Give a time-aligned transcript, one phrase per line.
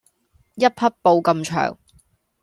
[0.55, 1.77] 一匹布咁長